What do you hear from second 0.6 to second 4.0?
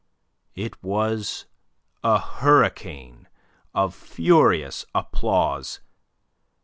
was a hurricane of